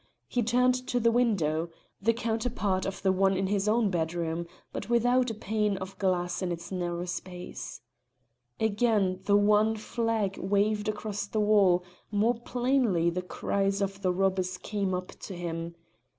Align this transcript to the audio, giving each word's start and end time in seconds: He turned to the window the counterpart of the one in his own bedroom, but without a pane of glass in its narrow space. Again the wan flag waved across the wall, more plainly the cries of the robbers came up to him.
He 0.27 0.41
turned 0.41 0.73
to 0.87 0.99
the 0.99 1.11
window 1.11 1.69
the 2.01 2.11
counterpart 2.11 2.87
of 2.87 3.03
the 3.03 3.11
one 3.11 3.37
in 3.37 3.45
his 3.45 3.67
own 3.67 3.91
bedroom, 3.91 4.47
but 4.73 4.89
without 4.89 5.29
a 5.29 5.35
pane 5.35 5.77
of 5.77 5.95
glass 5.99 6.41
in 6.41 6.51
its 6.51 6.71
narrow 6.71 7.05
space. 7.05 7.81
Again 8.59 9.19
the 9.25 9.37
wan 9.37 9.77
flag 9.77 10.39
waved 10.39 10.87
across 10.89 11.27
the 11.27 11.39
wall, 11.39 11.83
more 12.09 12.33
plainly 12.39 13.11
the 13.11 13.21
cries 13.21 13.79
of 13.79 14.01
the 14.01 14.11
robbers 14.11 14.57
came 14.57 14.95
up 14.95 15.09
to 15.19 15.35
him. 15.35 15.75